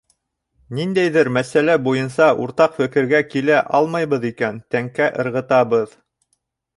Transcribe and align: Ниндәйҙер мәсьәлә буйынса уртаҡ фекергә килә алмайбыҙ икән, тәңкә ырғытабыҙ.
Ниндәйҙер 0.77 1.27
мәсьәлә 1.35 1.75
буйынса 1.87 2.29
уртаҡ 2.45 2.73
фекергә 2.79 3.19
килә 3.33 3.59
алмайбыҙ 3.81 4.25
икән, 4.31 4.57
тәңкә 4.77 5.11
ырғытабыҙ. 5.25 5.93